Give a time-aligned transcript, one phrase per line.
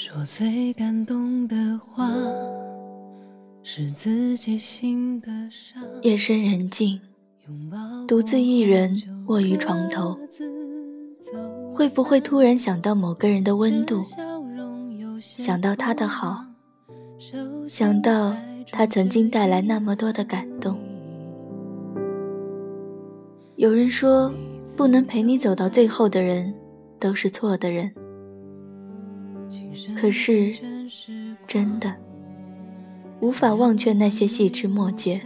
[0.00, 2.08] 说最感动的话，
[3.64, 5.82] 是自己心的伤。
[6.02, 7.00] 夜深人静，
[8.06, 10.16] 独自一人卧于床头，
[11.74, 14.00] 会不会突然想到某个人的温度，
[15.20, 16.44] 想到他的好，
[17.66, 18.32] 想到
[18.70, 20.78] 他曾经带来那么多的感动？
[23.56, 24.32] 有人说，
[24.76, 26.54] 不能陪你走到最后的人，
[27.00, 27.92] 都是错的人。
[29.96, 30.54] 可是，
[31.46, 31.94] 真的
[33.20, 35.20] 无法忘却那些细枝末节。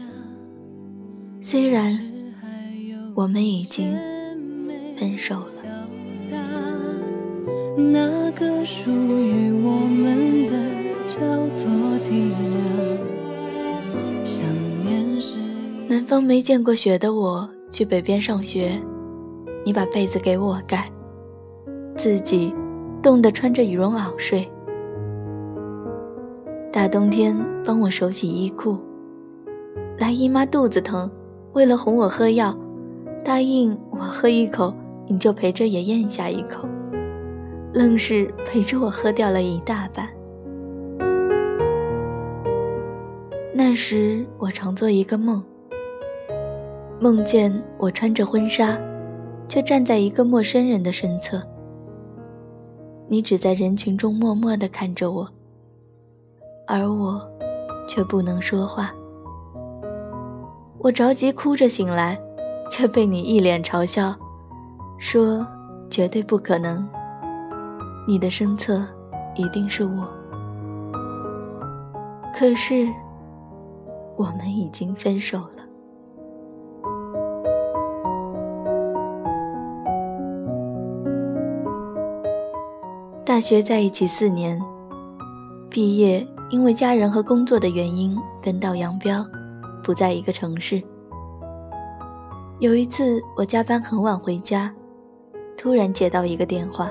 [1.41, 1.98] 虽然
[3.15, 3.95] 我们已经
[4.97, 5.53] 分手了。
[7.77, 10.53] 那个属于我们的
[11.07, 11.19] 叫
[11.55, 11.67] 做
[12.05, 12.98] 体谅。
[14.25, 14.45] 想
[14.84, 15.39] 念是
[15.89, 18.73] 南方没见过雪的我去北边上学，
[19.65, 20.91] 你把被子给我盖，
[21.97, 22.55] 自己
[23.02, 24.48] 冻得穿着羽绒袄睡。
[26.72, 28.78] 大冬天帮我手洗衣裤，
[29.98, 31.11] 来姨妈肚子疼，
[31.53, 32.56] 为了哄我喝药，
[33.25, 34.72] 答应我喝一口，
[35.06, 36.67] 你就陪着也咽下一口，
[37.75, 40.09] 愣是陪着我喝掉了一大半。
[43.53, 45.42] 那时我常做一个梦，
[47.00, 48.78] 梦见我穿着婚纱，
[49.47, 51.42] 却站在一个陌生人的身侧，
[53.13, 55.29] 你只在人群中默默地看着我。
[56.67, 57.21] 而我，
[57.87, 58.91] 却不能说话。
[60.79, 62.19] 我着急哭着醒来，
[62.71, 64.17] 却被你一脸嘲笑，
[64.97, 65.47] 说
[65.91, 66.89] 绝对不可能。
[68.09, 68.83] 你的身侧
[69.35, 70.11] 一定是我。
[72.35, 72.89] 可是，
[74.17, 75.63] 我们已经分手了。
[83.25, 84.61] 大学在一起四年，
[85.70, 86.27] 毕业。
[86.51, 89.25] 因为家人和工作的原因，分道扬镳，
[89.83, 90.83] 不在一个城市。
[92.59, 94.71] 有一次，我加班很晚回家，
[95.56, 96.91] 突然接到一个电话。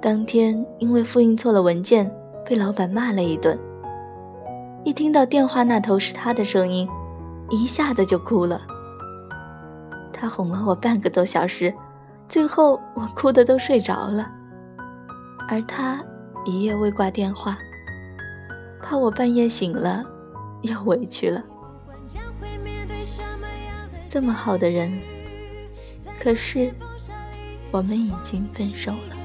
[0.00, 2.10] 当天因为复印错了文件，
[2.46, 3.58] 被老板骂了一顿。
[4.82, 6.88] 一听到电话那头是他的声音，
[7.50, 8.62] 一下子就哭了。
[10.14, 11.74] 他哄了我半个多小时，
[12.26, 14.32] 最后我哭的都睡着了，
[15.48, 16.04] 而他
[16.44, 17.58] 一夜未挂电话。
[18.82, 20.04] 怕我半夜醒了，
[20.62, 21.42] 又委屈了。
[24.08, 24.98] 这么好的人，
[26.20, 26.72] 可是
[27.70, 29.16] 我们已经分手了。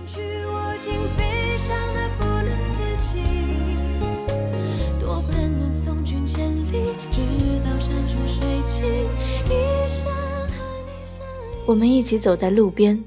[11.67, 13.01] 我们一起走在路边，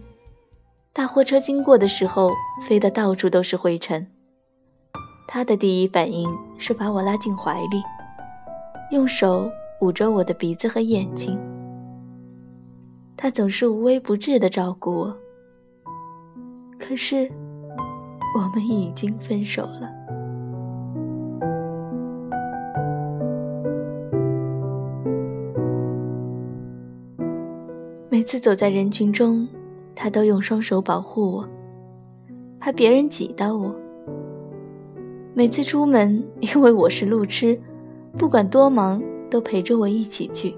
[0.94, 2.30] 大货车经过的时候，
[2.62, 4.06] 飞得到处都是灰尘。
[5.26, 7.82] 他的第一反应是把我拉进怀里，
[8.92, 9.50] 用手
[9.80, 11.36] 捂着我的鼻子和眼睛。
[13.16, 15.16] 他总是无微不至的照顾我。
[16.78, 17.28] 可是，
[18.36, 19.90] 我们已经分手了。
[28.08, 29.48] 每次走在人群中，
[29.94, 31.48] 他都用双手保护我，
[32.58, 33.74] 怕别人挤到我。
[35.34, 37.58] 每次出门， 因为我是路痴，
[38.16, 40.54] 不管多忙都陪着我一起去。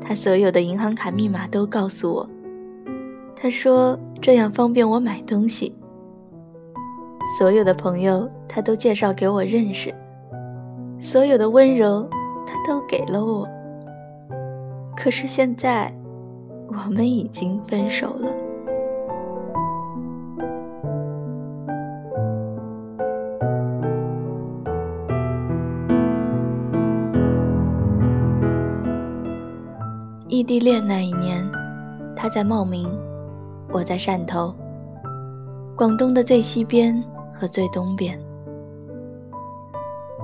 [0.00, 2.28] 他所有的银行卡密码都告诉我，
[3.36, 5.74] 他说这样方便我买东西。
[7.38, 9.94] 所有的朋友他都介绍给我认识，
[10.98, 12.08] 所有的温柔
[12.44, 13.48] 他都给了我。
[14.96, 15.94] 可是现在，
[16.72, 18.28] 我们已经分手了。
[30.28, 31.46] 异地恋那一年，
[32.16, 32.88] 他在茂名，
[33.72, 34.54] 我在汕头，
[35.76, 37.02] 广东的最西边
[37.34, 38.18] 和最东边。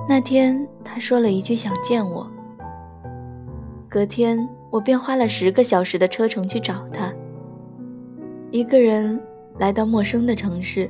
[0.09, 2.25] 那天他说了一句想见我，
[3.87, 7.13] 隔天我便花了十个小时的车程去找他。
[8.51, 9.19] 一个人
[9.57, 10.89] 来到陌生的城市，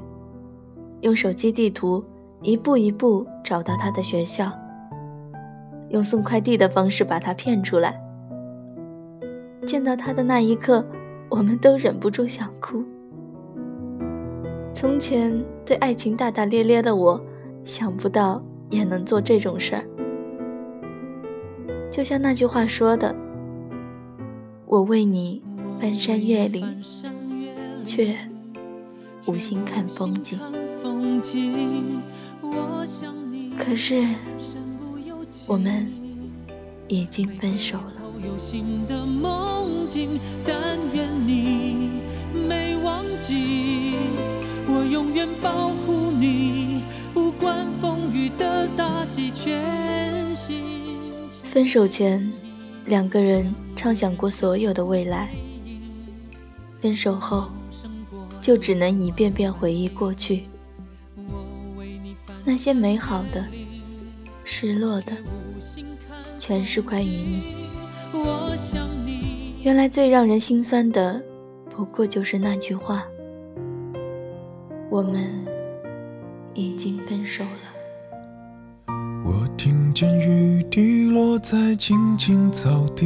[1.02, 2.04] 用手机地图
[2.42, 4.52] 一步一步找到他的学校，
[5.90, 8.00] 用送快递的方式把他骗出来。
[9.66, 10.86] 见到他的那一刻，
[11.30, 12.84] 我们都忍不住想哭。
[14.74, 17.20] 从前对爱情大大咧咧的我，
[17.64, 19.84] 想不到也能做这种事儿。
[21.90, 23.14] 就像那句话说的
[24.70, 25.42] ：“我为你
[25.80, 26.84] 翻山越岭，
[27.86, 28.14] 却
[29.26, 30.38] 无心看风景。
[33.58, 34.06] 可是，
[35.48, 35.90] 我们
[36.90, 37.94] 已经分手了。
[51.46, 52.32] 分手前，
[52.86, 55.30] 两个人畅想过所有的未来。
[56.82, 57.50] 分手后，
[58.42, 60.44] 就只能一遍遍回忆过去。
[62.44, 63.46] 那些美好的、
[64.44, 65.14] 失落的，
[66.38, 67.42] 全是关于你。
[69.62, 71.22] 原来最让人心酸的，
[71.70, 73.06] 不过就是那句话：
[74.90, 75.46] 我们
[76.54, 78.94] 已经分手了。
[79.26, 83.06] 我听见雨滴落在青青草地，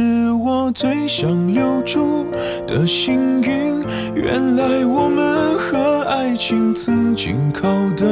[0.00, 2.24] 是我最想留住
[2.68, 3.82] 的幸运。
[4.14, 8.06] 原来我们和爱情曾经靠得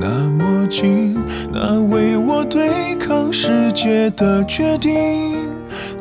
[0.00, 1.16] 那么近。
[1.52, 5.48] 那为我对抗世界的决定，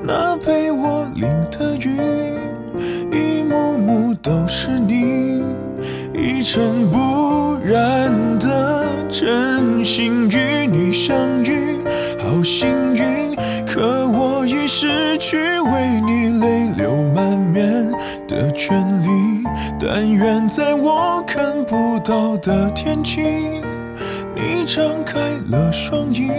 [0.01, 1.99] 那陪我淋的雨，
[3.11, 5.43] 一幕幕都是你。
[6.15, 10.50] 一尘不染的真心与
[18.63, 19.43] 权利。
[19.79, 23.19] 但愿在我看不到的天际，
[24.35, 25.19] 你张开
[25.49, 26.29] 了双翼，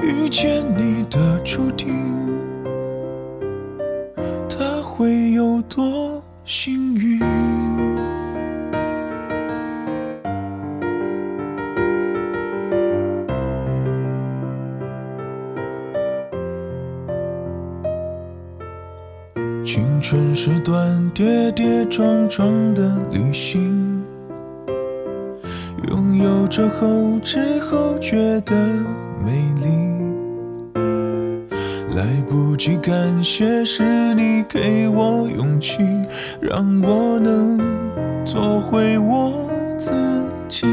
[0.00, 1.88] 遇见你的注定，
[4.48, 7.67] 他会有多幸运？
[19.70, 24.02] 青春是段跌跌撞撞的旅行，
[25.90, 28.56] 拥有着后知后觉的
[29.22, 29.30] 美
[29.62, 29.68] 丽。
[31.94, 35.82] 来不及感谢，是你给我勇气，
[36.40, 37.60] 让我能
[38.24, 39.92] 做回我自
[40.48, 40.66] 己。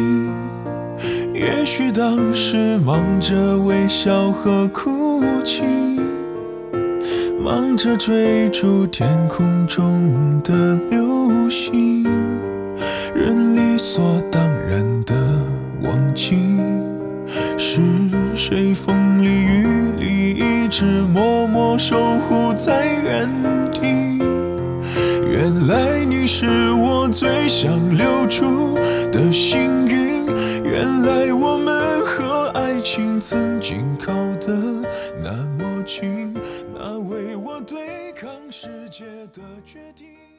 [1.33, 5.94] 也许当时忙着微笑和哭泣。
[7.45, 12.03] 忙着追逐天空中的流星，
[13.13, 15.13] 人理所当然的
[15.83, 16.35] 忘记，
[17.55, 17.79] 是
[18.33, 23.29] 谁风里雨里一直默默守护在原
[23.71, 24.17] 地。
[25.29, 28.75] 原来你是我最想留住
[29.11, 30.25] 的幸运，
[30.63, 34.11] 原来我们和爱情曾经靠
[34.41, 34.81] 得
[35.23, 36.33] 那么近。
[36.73, 36.94] 那为我
[37.65, 40.34] 对抗世界的决定。